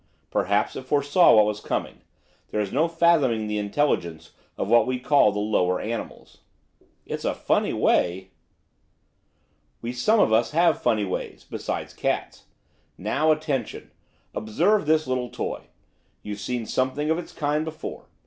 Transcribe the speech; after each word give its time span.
Perhaps 0.31 0.75
it 0.75 0.81
foresaw 0.81 1.35
what 1.35 1.45
was 1.45 1.59
coming, 1.59 2.01
there 2.49 2.59
is 2.59 2.71
no 2.73 2.87
fathoming 2.87 3.45
the 3.45 3.59
intelligence 3.59 4.31
of 4.57 4.67
what 4.67 4.87
we 4.87 4.99
call 4.99 5.31
the 5.31 5.37
lower 5.37 5.79
animals. 5.79 6.39
'It's 7.05 7.23
a 7.23 7.35
funny 7.35 7.71
way.' 7.71 8.31
'We 9.83 9.93
some 9.93 10.19
of 10.19 10.33
us 10.33 10.53
have 10.53 10.81
funny 10.81 11.05
ways, 11.05 11.43
beside 11.43 11.95
cats. 11.95 12.45
Now, 12.97 13.31
attention! 13.31 13.91
Observe 14.33 14.87
this 14.87 15.05
little 15.05 15.29
toy, 15.29 15.67
you've 16.23 16.39
seen 16.39 16.65
something 16.65 17.11
of 17.11 17.19
its 17.19 17.31
kind 17.31 17.63
before. 17.63 18.07